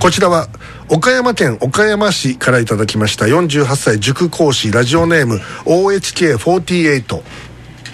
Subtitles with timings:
[0.00, 0.48] こちらは
[0.88, 7.22] 岡山県岡山市からいただきました48歳塾講師ラジオネーム OHK48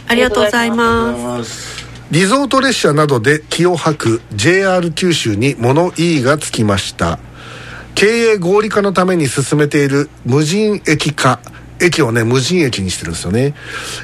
[0.09, 1.87] ありがとうございます。
[2.11, 7.19] リゾート列車などで気を吐く JR 九州に物言いがつきました。
[7.95, 11.41] 経営合理化のために進めている無人駅化
[11.83, 13.55] 駅をね無人駅にしてるんですよね、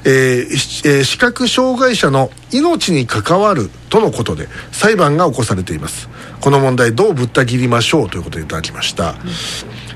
[0.04, 6.08] えーえー、視覚障害者の命に関わるとのことで裁判が起こされています。
[6.40, 9.16] この問題どうぶった切りましょうということでいただきました、うん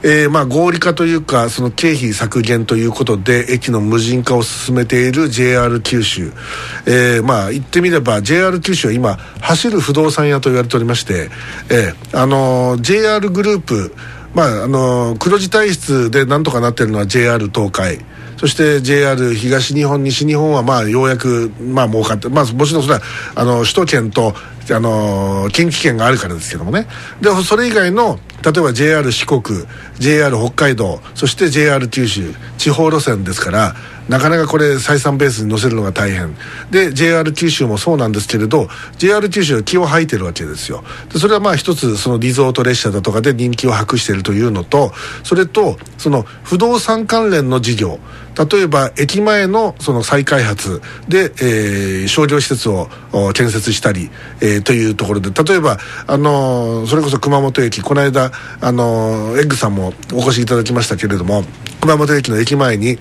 [0.04, 6.32] えー、まあ合理化というかその経費削減ということで駅の無人化を進めている JR 九州、
[6.86, 11.30] えー、まあ言ってみれば JR 九州は今走る不動産屋と言われておりまして、
[11.70, 13.94] えー、あのー、JR グループ
[14.34, 17.98] まああの黒字体質でなんとかなってるのは JR 東海。
[18.38, 23.00] そして JR 東日本西日本はまあようやくまあ儲かってまあもちろんそれは
[23.36, 24.34] あの首都圏と
[24.70, 26.88] あの近畿圏があるからですけどもね。
[27.20, 29.42] でそれ以外の例えば JR 四国
[29.98, 33.76] JR 北海道そして JR 九州地方路線ですから
[34.08, 36.36] なかなかこれ採算ベースに乗せるのが大変。
[36.70, 40.84] で JR 九州もそうなんですけれど JR 九州は気を吐いてるわけですよ。
[41.12, 44.92] でそれはまあ一つそのリゾート列車だとかで人気を博しているというのと
[45.22, 47.98] それとその不動産関連の事業。
[48.50, 50.80] 例えば駅前のその再開発。
[51.08, 52.88] で、えー、商業施設を
[53.34, 55.30] 建設したり、えー、というところで。
[55.30, 57.82] 例えば、あのー、それこそ熊本駅。
[57.82, 61.44] この間、あのー、エッグさんもお越しいただきましたけれども
[61.82, 62.96] 熊本駅の駅前に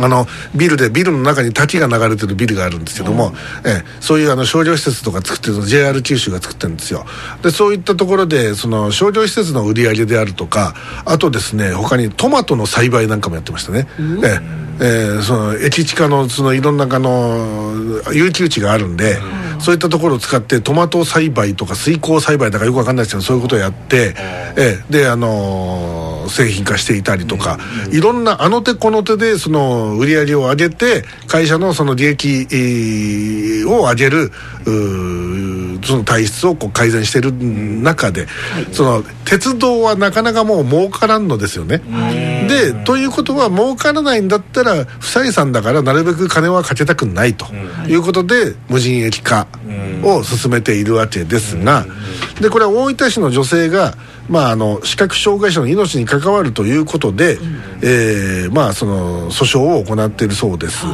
[0.00, 3.32] あのビルでビルの中に滝が流れてるビルがあるんですけども、
[3.64, 7.06] えー、そういうあの商業施設とか作ってるの JR 九州が作ってるんですよ。
[7.42, 17.74] でそういったところでその商業施設の売り上げであるとかあとですね他にトマトの栽培なんかもやってましたね、えーえー、その駅地下のそのいろんなあの
[18.12, 24.14] 有給地があるんで、うん、そういったところを使ってトマト栽培とか水耕栽培だかよくわかんないですけどそういうことをやって、
[24.56, 34.30] えー、であのー、製品化していたりとか、うん、いろんなあの手この手でその売り上げを上げて会社のその利益、えー、を上げる
[35.84, 41.78] その体質をこう改善している中で、はい、その鉄道はなかなかもう儲からんのですよね。
[42.48, 47.46] でということは儲からないんだったら不採算だからなるべく金はかけたくないと
[47.86, 49.46] いうことで、無人駅化
[50.02, 51.86] を進めているわけですが、
[52.40, 53.94] でこれは大分市の女性が
[54.28, 60.86] まあ、あの視覚障害者の命に関わるということで、うん、えー、まあ、その訴訟を行っているそうです、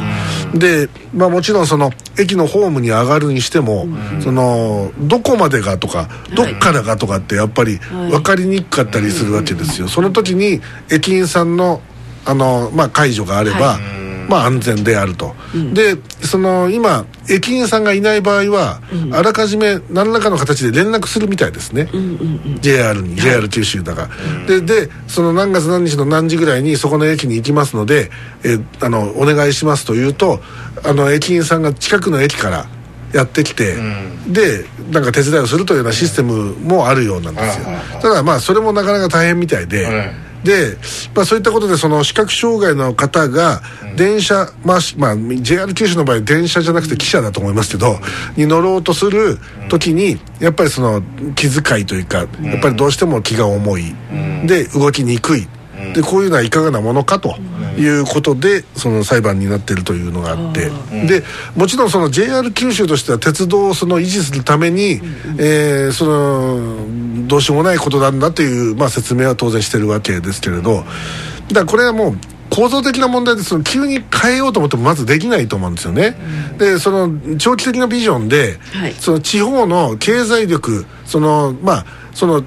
[0.52, 10.60] うん、で、まあ、もちろんその駅のホームに上がるにしても、うん、そのどこまでがとかどっからがとかってやっぱり分かりにくかったりするわけですよ、その時に
[10.90, 11.80] 駅員さんの
[12.24, 22.14] あの、まあ、解除があれば、はいまあ、安全であると、うん、でその今駅員さんがいない場合は、うん、あらかじめ何らかの形で連絡するみたいですね、うんうんう
[22.50, 28.10] ん、JR に JR 九州だから、ででその何月何日の何時ぐらいにそこの駅に行きますので
[28.44, 30.40] えあのお願いしますというと
[30.84, 32.66] あの駅員さんが近くの駅から
[33.12, 33.82] やってきて、う
[34.28, 37.66] ん、でなんか手伝いをするというようなシステムもあるようなんですよ、
[38.00, 40.12] ただまあそれもなかなか大変みたいで、
[40.44, 40.76] で、
[41.14, 43.62] まあ、そういったことでその視覚障害の方が
[43.96, 47.98] 電車、まあまあ、JR 九州の場合電車じゃなくて汽車だと思いますけど、
[48.36, 51.02] に乗ろうとする時にやっぱりその
[51.34, 53.94] 気遣いというかやっぱりどうしても気が重い、
[54.46, 55.48] で動きにくい。
[55.94, 57.36] でこういうのはいかがなものかと
[57.78, 60.70] いうことでその裁判になっているというのがあって。
[61.06, 61.24] で
[61.56, 65.00] もちろんその JR 九州としては鉄道をその維持するために、
[65.38, 66.86] えー、その
[67.30, 70.84] どうしようもないことなんだという、まあ、説明は当然してるわけですけれど。
[71.48, 72.18] だからこれはもう
[72.50, 76.16] 構造的な問題でその急に変えようと思ってもまずできないと思うんですよね。
[76.58, 82.42] でその長期的なビジョンで、はい、その地方の経済力そのまあその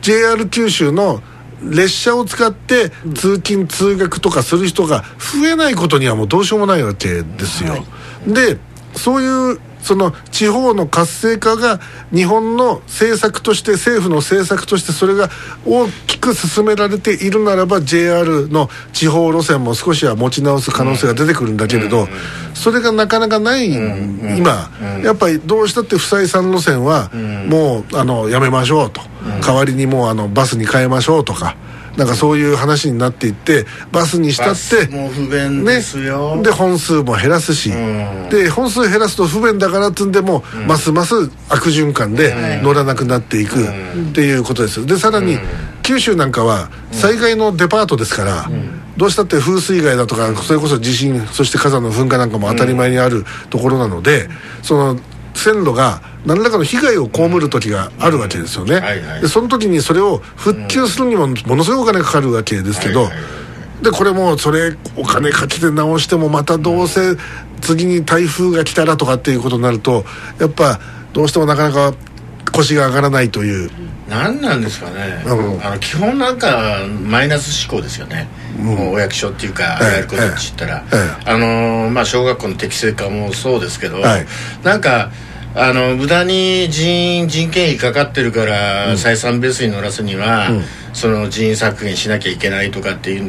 [0.00, 1.22] JR 九州の
[1.62, 7.72] 列車を使って通勤通学とかする人が増えないことにはもうどうしようもないわけですよ。
[7.72, 8.58] はい、で
[8.96, 11.80] そういうその地方の活性化が
[12.14, 15.28] 日本の政策として政府の政策としてそれが
[15.66, 22.06] 大きく進められているならば JR の地方路線も少しは持ち直す可能性が出てくるんだけれど
[22.54, 24.70] それがなかなかない今。
[25.02, 27.10] やっぱりどうしたって不採算路線は
[27.48, 29.00] もうあのやめましょうと。
[29.44, 31.56] 代わりにもうあのバスに変えましょうとか。
[31.96, 41.14] なんかそういう話になっていってバスにしたってもう不便ですよ、ね、で本数も減らすし、うん、で本数減らすと不便だからっつんでも、うん、ますます
[41.48, 44.84] 悪循環で乗らなくなっていくっていうことです。
[44.86, 45.38] でさらに、
[45.82, 48.50] 九州なんかは災害のデパートですから、
[48.96, 54.28] どうしたって風水害だとかそれこそ地震そして火山の噴火なんかも当たり前にあるところなので、
[54.62, 54.98] その
[55.34, 58.80] 線路が何らかの被害を被る時があるわけですよね、
[59.20, 63.08] でその時にそれを復旧するにもものすごいお金かかるわけですけど、
[63.82, 67.16] でこれもそれお金かけて直してもまたどうせ
[67.60, 70.04] 次に台風が来たらとかっていうことになると
[70.38, 70.78] やっぱ
[71.12, 71.94] どうしてもなかなか
[72.52, 73.70] 腰が上がらないという。
[74.08, 75.64] 何なんですかね、うん。
[75.64, 78.28] あの基本なんかマイナス思考ですよね、
[78.58, 84.26] もうお役所っていうか、ええやることって言ったら、えあのーまあ小学校の適正化もそうですけど、はい。
[84.62, 85.10] なんか
[85.54, 90.48] あの無駄に人員人件費かかってるから、採算ベースに乗らすには、
[90.94, 93.26] その人員削減しなきゃいけないとかっていうん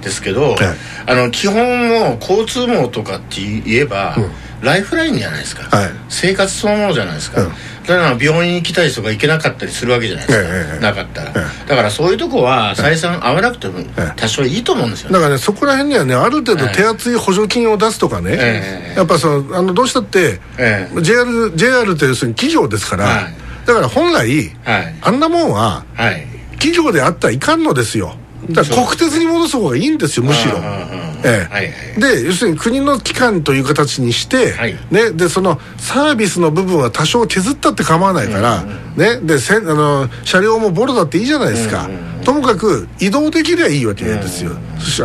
[0.00, 0.74] ですけど、え
[1.06, 4.16] あの基本も交通網とかって言えば、
[4.62, 5.90] ライフラインじゃないですか、はい。
[6.08, 7.48] 生活そのものじゃないですか、うん。
[7.48, 7.54] だ
[7.86, 11.34] から病院行きたい人が行けなかったりするわけじゃないですか、なかったら、え
[11.66, 15.14] だからそういうとこは採算合わなくてもえ多少いいと思うんですよね。
[15.14, 18.98] だからねそこら辺にはねある程度手厚い補助金を出すとかね、ええ。
[18.98, 21.02] やっぱそのあのどうしたって、ええ。
[21.02, 23.34] JR, JR って要するに企業ですから、はい。
[23.66, 24.94] だから本来はい。
[25.00, 26.26] あんなもんははい。
[26.52, 28.16] 企業であったらいかんのですよ
[28.50, 30.56] だから国鉄に戻す方がいいんですよむしろ。
[30.56, 34.76] うんうんうんえで要するに国の機関という形にして、はい。
[34.90, 41.88] ね、でそのサービスの部分は多少削ったって構わないから、ね、であの車両もボロだっていいじゃないですか、
[42.24, 44.52] ともかく移動できりゃいいわけですよ、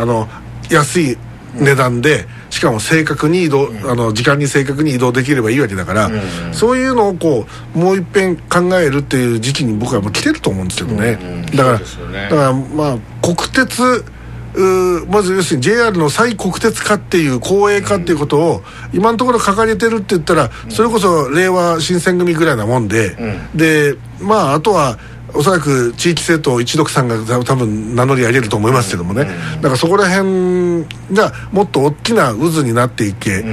[0.02, 0.28] あの
[0.68, 1.16] 安い
[1.54, 6.10] 値段でしかも正確に移動、あの時間に正確に移動できればいいわけだから、
[6.52, 11.84] そういうのをこうもう一遍考えるっていう時期に僕はもう来てると思うんですけどね、だからね。
[12.28, 14.04] だからまあ国鉄
[14.52, 18.62] うーまず要するに JR の再国鉄化っていう公営化っていうことを
[18.92, 23.16] 今のところ掲げてるって言ったらそれこそ令和新選組ぐらいなもんで、
[23.54, 24.98] でまああとは
[25.34, 33.44] おそらく地域政党一読さんが多分名乗り上げると思いますけどもね、だからそこら辺がもっと大きな渦になっていけ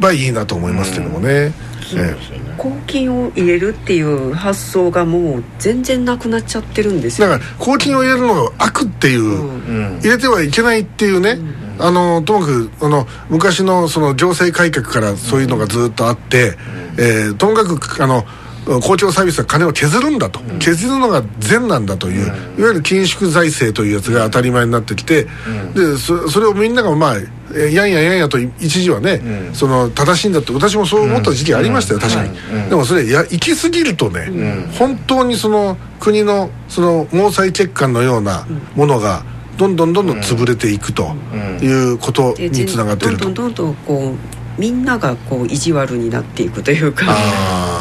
[0.00, 1.52] ばいいなと思いますけどもね。
[1.94, 2.56] ええ。
[2.58, 7.28] 公金を入れるっていう発想がもう全然なくなっちゃってるんですよ。
[7.28, 9.98] だから公金を入れるのが悪っていう、うん。
[10.00, 11.38] 入れてはいけないっていうね、
[11.78, 16.56] あのともかくあの昔のその行政改革からそういうのがずっとあって、
[16.98, 18.24] えーともかくあの
[18.66, 22.36] 公共サービスは金を削るんだと、削るのが善なんだという、いわ
[22.68, 25.28] ゆる緊縮財政というやつが当たり前になってきて、
[25.74, 27.16] でそそれをみんながまあ
[27.54, 29.20] えーやんややんやと一時はね、
[29.52, 32.30] その正しいんだって私もそう思った時期ありましたよ、確かに、
[32.68, 39.24] でもそれや行き過ぎるとね、本当にその国のその毛細血管のようなものが
[39.56, 41.14] どんどんどんどん潰れていくと
[41.62, 43.26] いうことでにつながってると。
[43.26, 44.14] どんどんどんどんこ
[44.58, 47.06] うみんながこう意地悪になっていくというか。
[47.08, 47.12] あ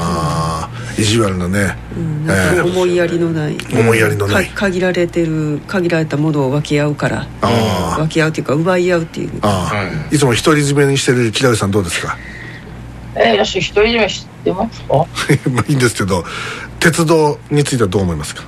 [0.02, 0.05] あ
[0.98, 3.58] 意地悪なね、うんなんか思いやりのない。
[3.74, 4.46] 思いやりのない。
[4.48, 7.28] か限られてる限られたものを分け合うから。
[7.98, 9.32] 分け合うっていうか奪い合うっていう。
[9.42, 10.18] ああ、、はい。
[10.18, 12.18] つも独り占めにしてる木田さんどうですか？
[13.18, 15.06] えー、よし、独り占め知ってますか？
[15.52, 16.24] まあいいんですけど
[16.80, 18.44] 鉄道についてはどう思いますか？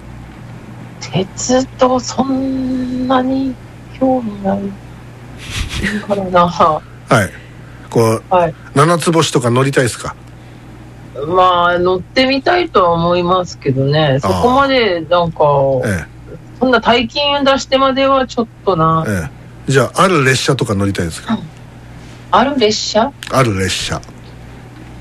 [0.99, 3.53] 鉄道そんなに
[3.99, 4.59] 興味ない
[6.07, 6.47] からな。
[6.47, 6.81] は
[7.23, 7.29] い。
[7.89, 8.53] こうはい。
[8.75, 10.15] 七つ星とか乗りたいですか？
[11.25, 14.19] まあ、乗ってみたいとは思いますけどね。
[14.21, 15.43] そこまで、なんか、
[15.85, 16.05] え
[16.59, 19.03] そんな大金出してまではちょっとな。
[19.07, 19.11] え。
[19.11, 19.29] え。
[19.69, 21.37] えじゃあある列車とか乗りたいですか？
[22.31, 23.11] ある列車？
[23.31, 24.01] ある列車。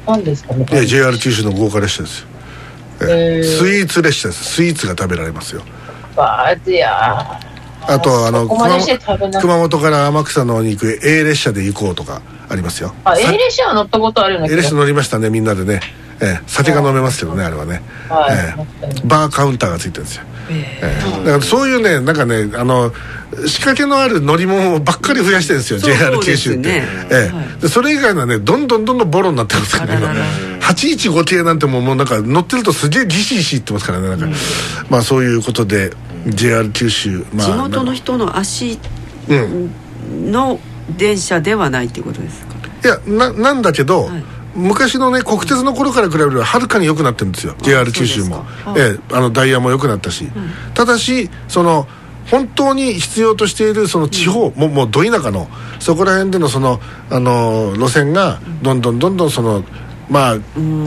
[0.06, 0.66] なんですかね。
[0.70, 2.26] いや JR 九州の豪華列車ですよ、
[3.02, 3.06] ええ。
[3.38, 3.40] え。
[3.40, 4.44] ースイーツ列車です。
[4.44, 5.62] スイーツが食べられますよ。
[6.16, 7.40] バーいや。
[7.88, 12.92] あとあの熊本から天草の方に行く A 列車で行こうとかありますよ。
[13.04, 14.62] あ、さ A 列車は乗ったことあるんだ A けど。
[14.62, 15.80] 列車乗りましたねみんなでね、
[16.20, 18.36] ええ酒が飲めますけどねあれはね、はい。
[18.36, 18.56] ええ。
[18.56, 20.94] 乗ったよバーカウンターがついてるんですよ、ええ。
[21.22, 22.92] えだからそういうねなんかねあの
[23.46, 27.34] 仕掛けのある乗り物ばっかり増やしてるんですよ、JR 九州って、ねええ。
[27.36, 30.30] はいでそれ以外のはねどんどんどんどんボロになってますからね今あららら。
[30.66, 34.26] 815系なんてもうもうなんか乗ってるとすげえギシギシいってますからねなんか、
[34.90, 35.92] まあそういうことで
[36.28, 38.78] JR 九州まあ地元の人の足
[39.28, 39.70] うん。
[40.32, 40.60] の
[40.96, 42.54] 電車ではないっていうことですか？
[42.84, 44.24] いやななんだけど、はい
[44.56, 47.54] 昔のね国鉄の頃から比べればはるかに良くなってるんですよ。
[47.62, 49.06] JR 九州もそうですか。
[49.12, 50.28] ええあのダイヤも良くなったし、
[50.74, 51.86] ただしその
[52.30, 55.48] 本当に必要としているその地方、もうもうど田舎の
[55.78, 59.62] そこら辺でのそのあの路線がどんどんどんどんその
[60.08, 60.38] まあ、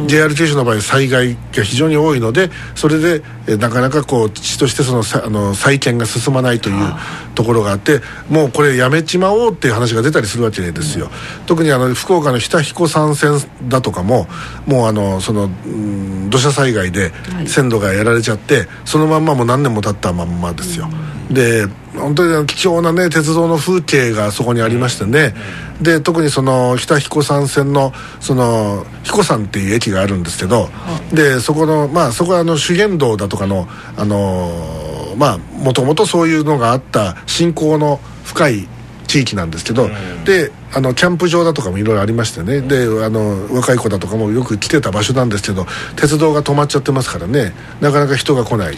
[0.08, 6.94] JR 九州の場合災害が非常に多いのでそれでえなかなかこう父としてそのさあの再建が進まないという
[7.36, 11.10] ところがあってもうこれやめちまおうっていう話が出たりするわけですよ、
[11.46, 14.28] 特にあの福岡の日田彦山線だとかも
[14.66, 17.48] もうあのそのうん土砂災害ではい。
[17.48, 20.88] 線路がやられちゃってそのまんまもう何年も経ったまんまですよ、
[21.30, 25.36] で本当に貴重なね鉄道の風景がそこにありましてね、
[25.82, 30.70] で特にその北彦山線のその彦山っていう駅があるんですけど、
[31.14, 38.68] でそこのまあそこはあの修験道だとかのあのまあもともとそういうのがあった信仰の深い
[39.08, 39.90] 地域なんですけど、
[40.26, 47.54] であのキャンプ場だとかもいろいろありましてね、であの若い子だとかもよく来てた場所なんですけど鉄道が止まっちゃってますからね。
[47.82, 48.78] なかなか人が来ない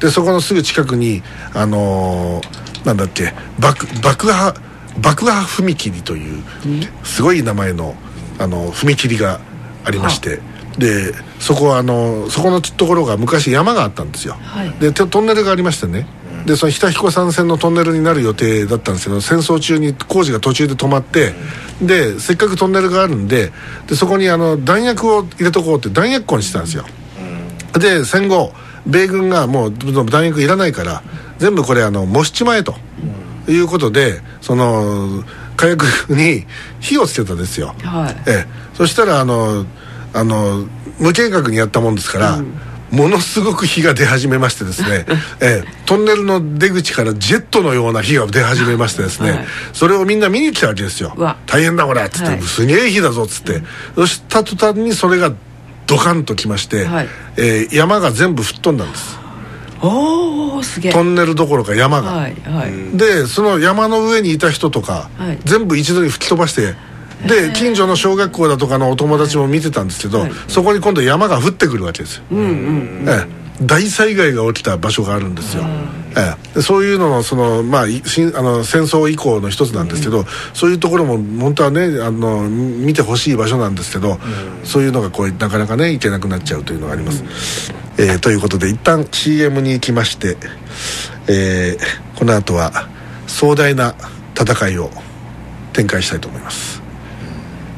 [0.00, 1.22] でそこのすぐ近くに
[1.54, 4.54] あのーなんだっけ爆爆破
[5.02, 6.42] 爆破踏切という
[7.02, 7.96] すごい名前の
[8.38, 9.40] あの踏切が
[9.84, 10.40] ありまして、
[10.78, 14.70] でそこはあのそこのところが昔山があったんですよ、はい。
[14.78, 16.06] でトトンネルがありましてね。
[16.46, 21.32] でその北彦山線のトンネルになる予定だったんですけど戦争中に工事が途中で止まって
[21.82, 23.50] でせっかくトンネルがあるんで
[23.88, 26.84] でそこにあの弾薬を入れとこうって弾薬庫にしてたんですよ。
[27.72, 28.52] で戦後
[28.86, 31.02] 米軍がもう弾薬いらないから
[31.38, 32.74] 全部これあの模しちまえと、
[33.48, 35.24] いうことでその
[35.56, 36.44] 火薬に
[36.80, 38.30] 火をつけたんですよ、はい。
[38.30, 39.64] ええ、そしたらあの
[40.12, 40.66] あの
[40.98, 42.38] 無計画にやったもんですから、
[42.90, 45.06] ものすごく火が出始めましてですね、
[45.40, 49.46] ええ、トンネルの出口からジェットのような火が出始めましてですね、はい。
[49.72, 51.14] それをみんな見に来たわけですよ。
[51.46, 52.42] 大変だこれっつって、はい。
[52.42, 53.62] すげえ火だぞっつって、
[53.94, 55.32] そした途端にそれが
[55.86, 57.08] ドカンときまして、はい。
[57.36, 59.18] えー山が全部吹っ飛んだんです。
[59.80, 60.92] おおすげえ。
[60.92, 65.38] トンネルどころか山が、はいはい、でその山の上にいた人とか、はい。
[65.44, 66.74] 全部一度に吹き飛ばして
[67.26, 70.32] で近所の小学校だとかのお友達も見てたんですけど、はい。
[70.48, 73.08] そこに今度山が降ってくるわけですよ、うんうん。
[73.08, 75.64] ええ大災害が起きた場所があるんですよ、
[76.16, 76.54] ええ。
[76.56, 84.18] でそういうののその、まあ、あの戦争以降の一つなんですけど、そういうところも本当はねあの見てほしい場所なんですけど、
[84.64, 90.36] そういうのがこうなかなかね行けなくなっちゃうというのがあります、えーということで一旦 CM に行きまして、
[91.28, 92.88] えーこの後は
[93.26, 93.94] 壮大な
[94.34, 94.90] 戦いを
[95.74, 96.82] 展開したいと思います。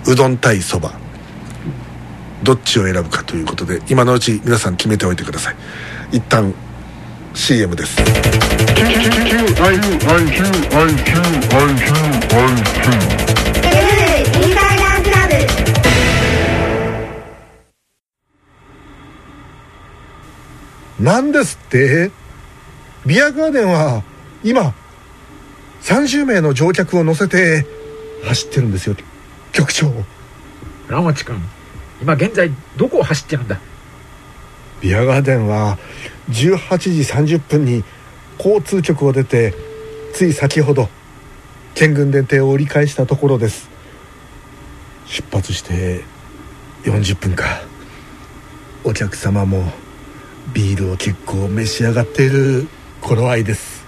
[0.06, 0.92] うどん対そば
[2.42, 5.57] どっちを選ぶかということで今のうち皆さん決めておいてください。
[6.12, 6.54] 一旦
[7.35, 7.97] CM です。
[21.00, 22.11] なんですって？
[23.07, 24.02] ビアガーデンは
[24.42, 24.75] 今
[25.83, 27.64] 30名の乗客を乗せて
[28.25, 28.97] 走ってるんですよ。
[29.52, 29.92] 局長。
[30.88, 31.40] ラモチ君。
[32.00, 33.58] 今現在どこを走ってるんだ？
[34.80, 35.78] ビアガーデンは
[36.30, 37.00] 18時
[37.36, 37.84] 30分に
[38.38, 39.54] 交通局を出て
[40.12, 40.88] つい先ほど
[41.74, 43.68] 県軍電停を折り返したところです。
[45.06, 46.04] 出発して
[46.84, 47.44] 40分か。
[48.84, 49.72] お客様も
[50.54, 52.68] ビールを結構召し上がっている
[53.00, 53.84] 頃合いです。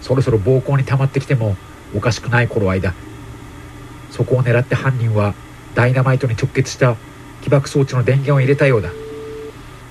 [0.00, 1.56] そろそろ暴行に溜まってきても
[1.94, 2.94] おかしくない頃合いだ。
[4.10, 5.34] そこを狙って犯人は
[5.78, 6.96] ダイナマイトに直結した
[7.40, 8.90] 起爆装置の電源を入れたようだ。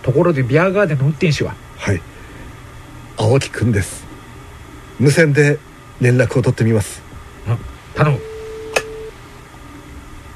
[0.01, 1.55] ところでビアガーデンの運転手は。
[1.77, 2.01] はい。
[3.15, 4.05] 青木くんです。
[4.99, 5.59] 無線で
[6.01, 7.01] 連絡を取ってみます。
[7.95, 8.19] 頼む。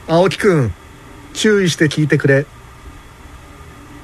[0.07, 0.73] 青木くん
[1.33, 2.45] 注意して聞いてくれ。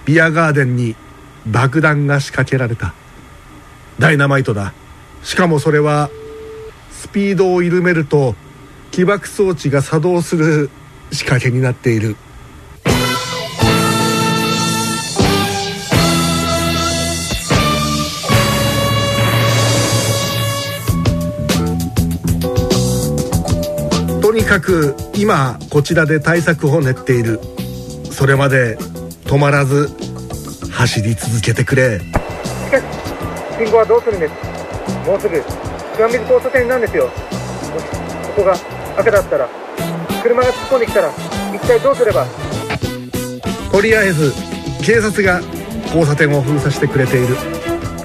[0.04, 0.98] ビアガーデンに
[1.46, 2.94] 爆弾が仕掛けられた。
[4.00, 4.74] ダイナマイトだ。
[5.24, 6.10] しかもそれは
[6.92, 8.36] スピードを緩めると
[8.92, 10.70] 起爆装置が作動する
[11.12, 12.16] 仕掛けになっている。
[24.22, 27.40] とにかく今こちらで対策を練っている。
[28.12, 28.78] それまで
[29.26, 29.90] 止まらず
[30.72, 32.00] 走り続けてくれ。
[32.00, 32.06] し
[32.72, 32.84] かし
[33.58, 34.34] 信号はどうするんです？
[35.08, 35.42] もうすぐ。
[35.98, 37.06] 岩水交差点なんですよ。
[37.06, 37.86] もし
[38.28, 38.56] ここが
[38.98, 39.67] 赤だったら。
[40.22, 41.12] 車が突っ込んできたら
[41.54, 42.26] 一体どうすれば？
[43.72, 44.34] とりあえず
[44.84, 45.42] 警察が
[45.88, 47.36] 交差点を封鎖してくれている。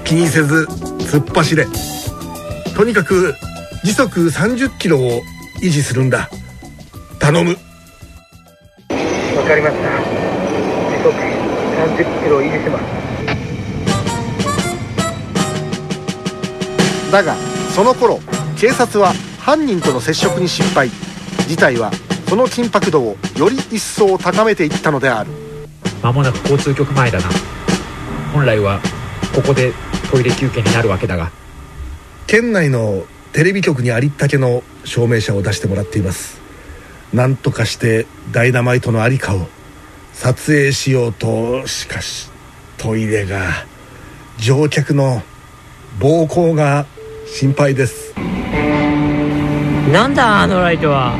[0.03, 0.67] 気にせず
[0.99, 1.65] 突っ走れ。
[2.75, 3.35] とにかく
[3.83, 5.21] 時速30キロを
[5.61, 6.29] 維持するんだ。
[7.19, 7.51] 頼む。
[7.51, 7.55] わ
[9.45, 9.89] かりました。
[10.91, 12.83] 時速30キロを維持します。
[17.11, 17.35] だが
[17.75, 18.19] その頃
[18.57, 20.89] 警察は犯人との接触に失敗
[21.47, 21.91] 事態は
[22.27, 25.29] その緊迫度をより一層高めていったのである。
[26.01, 27.29] 間もなく交通局前だな。
[28.33, 28.79] 本来は
[29.35, 29.73] ここで
[30.11, 31.31] トイレ休憩になるわけだが。
[32.27, 36.41] 県内のテレビ局にありったけの証明者を出してもらっています。
[37.13, 39.47] 何とかしてダイナマイトのありかを
[40.13, 41.67] 撮影しようと。
[41.67, 42.29] しかし
[42.77, 43.65] トイレが
[44.39, 45.21] 乗客の
[45.99, 46.85] 暴行が
[47.27, 48.13] 心配です。
[49.91, 51.15] なんだあのライトは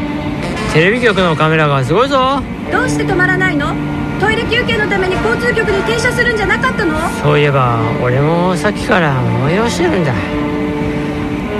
[0.73, 2.41] テレビ局のカメラがすごいぞ。
[2.71, 3.75] どうして止まらないの？
[4.19, 6.97] トイレ休憩のために交通局に停車するんじゃなかったの？
[7.21, 9.13] そういえば俺もさっきから
[9.47, 10.13] 催してるんだ。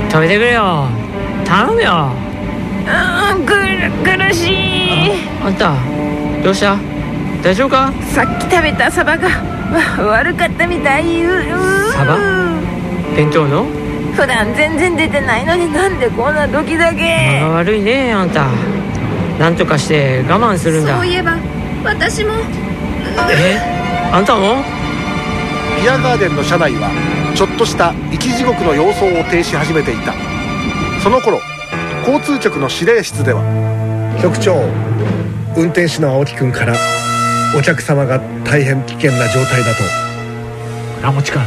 [0.09, 0.87] 止めてくれよ。
[1.45, 2.09] 頼むよ。
[3.35, 3.53] うん苦
[4.03, 5.11] 苦しい。
[5.43, 5.75] あんた
[6.43, 6.75] どうした？
[7.43, 7.93] 大丈夫か？
[8.15, 9.27] さっき食べたサバが
[10.03, 11.23] わ悪かったみたい。
[11.23, 12.17] ううサバ？
[13.15, 13.65] 弁当の？
[14.15, 17.43] 普段全然出てないのになんでこんな時だけ？
[17.43, 18.47] 悪いねあんた
[19.39, 20.95] なんとかして我慢するんだ。
[20.95, 21.37] そういえば
[21.83, 22.33] 私も。
[23.31, 23.59] え？
[24.11, 24.63] あんたも？
[25.81, 26.89] ビアガーデンの車内は
[27.35, 30.13] ちょっとした生き地獄の様相を呈し始めていた。
[31.01, 31.39] その頃
[32.07, 33.41] 交通局の指令室では
[34.21, 34.55] 局長
[35.57, 36.75] 運転手の青木君から
[37.57, 39.83] お客様が大変危険な状態だと。
[40.99, 41.41] 倉持君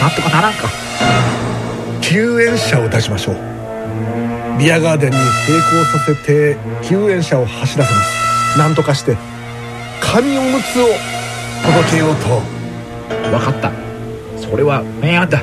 [0.00, 0.68] なんとかならんか。
[2.00, 3.36] 救援車を出しましょう
[4.62, 5.26] ビアガーデンに並
[5.58, 8.58] 行させて救援車を走らせます。
[8.58, 9.16] なんとかして
[10.00, 10.86] 紙おむつを
[11.66, 12.40] 届けようと。
[13.28, 13.72] 分かった。
[14.38, 15.42] それは明暗だ。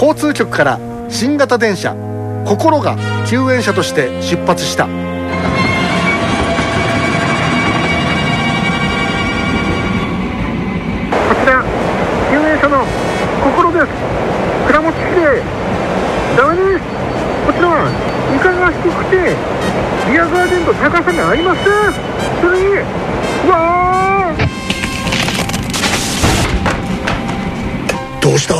[0.00, 1.94] 交通局から新型電車
[2.46, 2.96] 心が
[3.26, 4.88] 救援車として出発した。
[20.66, 21.64] ビアガーデンと高さがありません
[22.40, 24.46] それにうわー
[28.20, 28.54] どうした？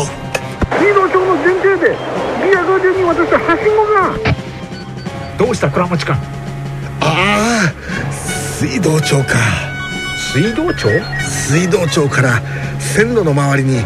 [0.79, 1.97] 水道橋の前提で
[2.45, 4.15] ビアガーデンに渡したはしごが
[5.37, 6.21] どうした倉持君あ
[7.01, 7.73] あ
[8.23, 9.35] 水道橋か。
[10.33, 10.89] 水道庁？
[11.21, 12.41] 水道庁から
[12.79, 13.85] 線路の周りに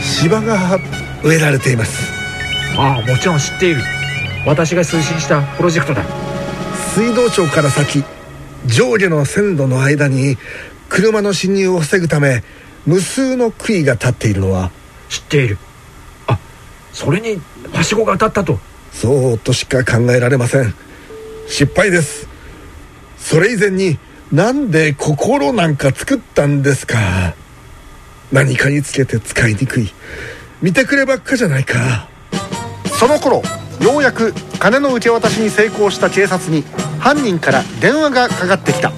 [0.00, 0.78] 芝が
[1.24, 2.10] 植えられています。
[2.78, 3.82] ああもちろん知っている。
[4.46, 6.04] 私が推進したプロジェクトだ
[7.00, 8.04] 水道庁から先
[8.66, 10.36] 上下の線路の間に
[10.90, 12.42] 車の進入を防ぐため
[12.84, 14.70] 無数の杭が立っているのは
[15.08, 15.56] 知っている。
[16.26, 16.38] あ
[16.92, 17.40] それに
[17.72, 18.58] はしごが当たったと。
[18.92, 20.74] そうとしか考えられません。
[21.48, 22.28] 失敗です。
[23.16, 23.98] それ以前に
[24.30, 26.98] なんで心なんか作ったんですか？
[28.30, 29.90] 何かにつけて使いにくい。
[30.60, 32.10] 見てくればっかじゃないか。
[32.98, 33.42] その頃
[33.80, 36.62] ようやく金の受け渡しに成功した警察に
[36.98, 38.92] 犯人から電話がかかってきた。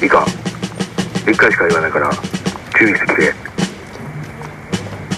[0.00, 0.24] いいか。
[1.28, 2.10] 一回しか言わないから
[2.78, 3.34] 注意してきて。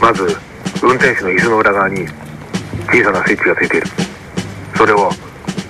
[0.01, 0.37] まず
[0.83, 2.07] 運転手の椅子の裏側に
[2.89, 3.87] 小さなスイッチがついている。
[4.77, 5.11] それを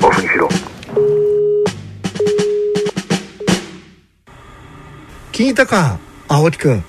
[0.03, 0.49] オフにしろ。
[5.33, 6.85] 聞いたか青木くん。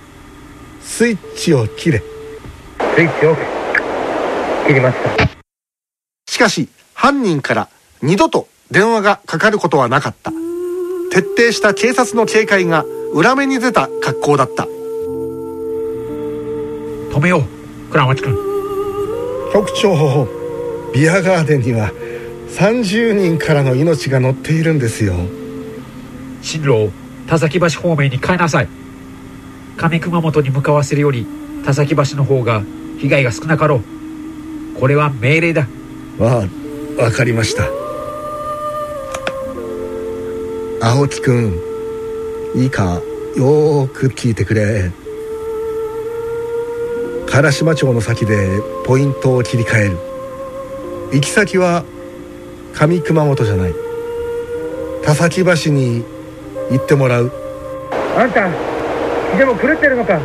[0.81, 1.99] スイッチを切れ。
[1.99, 3.41] スイッチオフ。
[4.67, 5.25] 切りました。
[5.27, 5.34] し
[6.45, 7.69] かし犯人から
[8.03, 10.31] 二度と電話がかかることはなかった。
[11.12, 14.65] 徹底した警察の警戒が裏目に出た格好だった。
[17.13, 17.43] 止めよう
[17.91, 18.38] 倉持君
[19.53, 20.27] 局長
[20.93, 21.91] ビアガーデンには
[22.49, 25.15] 30人からの命が乗っているんですよ。
[26.43, 26.89] 進路を
[27.27, 28.67] 田崎橋方面に変えなさい。
[29.77, 31.25] 上熊本に向かわせるより
[31.65, 32.62] 田崎橋の方が
[32.99, 34.79] 被害が少なかろう。
[34.79, 35.67] これは命令だ
[36.17, 36.45] わ
[36.99, 37.67] あわかりました。
[40.82, 41.60] 青木くん
[42.56, 43.01] いいか？
[43.36, 44.91] よく聞いてくれ。
[47.28, 49.97] 唐島町の先でポイントを切り替える。
[51.12, 51.84] 行き先は
[52.73, 53.73] 上熊本じゃない。
[55.04, 56.06] 田崎橋に
[56.71, 57.30] 行ってもらう。
[58.17, 58.49] あんた
[59.38, 60.17] でも狂ってるのか。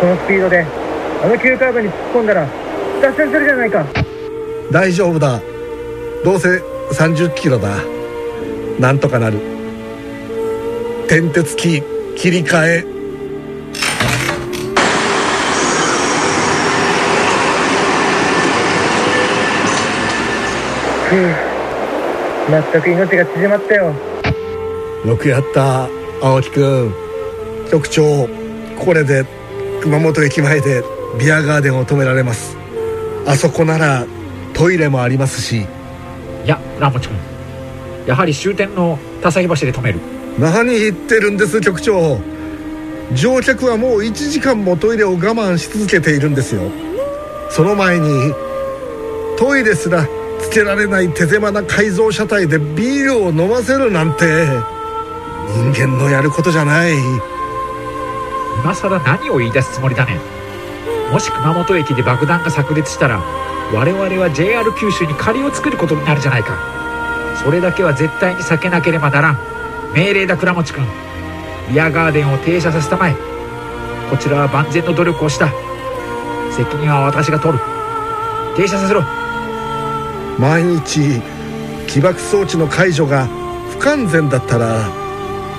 [0.00, 0.64] このスピードで
[1.22, 2.48] あの急カーブに突っ込んだら
[3.02, 3.84] 脱線するじゃないか。
[4.72, 5.42] 大丈夫だ。
[6.24, 7.68] どうせ30キロだ。
[8.80, 9.38] なんとかなる。
[11.04, 12.84] 転鉄キー切り替え。
[22.72, 23.94] 全く命が縮まったよ。
[25.04, 25.86] よくやった
[26.22, 26.94] 青木くん。
[27.70, 28.26] 局長
[28.78, 29.26] これで
[29.82, 30.82] 熊本駅前で
[31.20, 32.56] ビアガーデンを止められます。
[33.26, 34.06] あそこなら
[34.54, 35.66] トイレもありますし。
[36.44, 37.16] いや倉持君。
[38.06, 40.00] やはり終点の田崎橋で止める。
[40.38, 42.20] 何言ってるんです局長。
[43.14, 46.62] 乗客はもう1時間もトイレを我慢し続けているんですよ。
[47.50, 48.32] その前に
[49.38, 50.06] トイレすら
[50.40, 54.24] つけられない手狭な改造車体でビールを飲ませるなんて
[55.54, 56.94] 人間のやることじゃない。
[58.62, 60.18] 今更何を言い出すつもりだね。
[61.10, 63.22] もし熊本駅で爆弾が炸裂したら
[63.72, 66.58] 我々は JR 九州に借りを作ることになるじゃないか。
[67.42, 69.38] それだけは絶対に避けなければならん。
[69.94, 70.86] 命令だ倉持君。
[71.70, 73.16] ビアガーデンを停車させたまえ。
[74.10, 75.48] こちらは万全の努力をした。
[76.50, 77.64] 責任は私が取る。
[78.56, 79.02] 停車させろ。
[80.38, 81.22] 毎日
[81.86, 83.26] 起爆装置の解除が
[83.70, 84.88] 不完全だったら。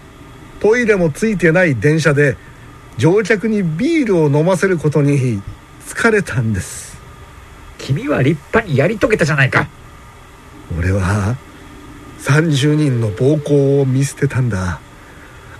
[0.58, 2.36] トイレもついてない電車で
[2.98, 5.40] 乗客にビールを飲ませることに
[5.86, 6.98] 疲れたんです。
[7.78, 9.68] 君は立派にやり遂げたじゃないか。
[10.76, 11.36] 俺は
[12.18, 14.80] 30人の暴行を見捨てたんだ。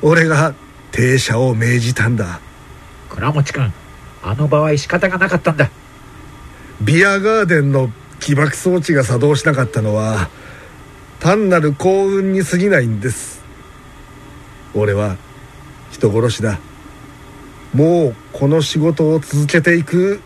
[0.02, 0.52] 俺が
[0.90, 2.40] 停車を命じたんだ。
[3.08, 3.72] 倉持君
[4.22, 5.70] あの場合仕方がなかったんだ。
[6.80, 10.28] ビアガーデンの起爆装置が作動しなかったのは
[11.20, 13.42] 単なる幸運に過ぎないんです。
[14.74, 15.16] 俺は
[15.92, 16.58] 人殺しだ
[17.74, 20.20] もうこの仕事を続けていく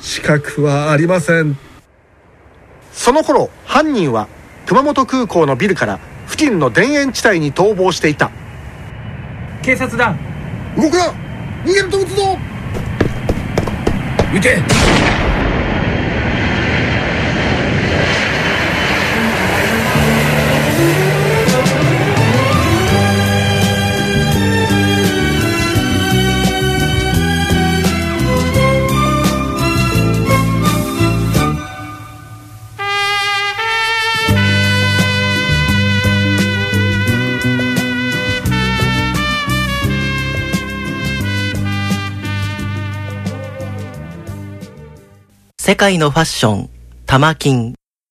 [0.00, 1.58] 資格はありません。
[2.92, 4.28] その頃犯人は
[4.66, 8.30] 熊本空港のビルから付近の田園地帯に逃亡していた。
[9.62, 10.16] 警察だ
[10.76, 11.12] 動くな！
[11.64, 12.38] 逃げると撃つぞ！
[14.34, 14.62] 撃て
[45.66, 46.70] 世界のファッション、
[47.06, 47.74] 玉金。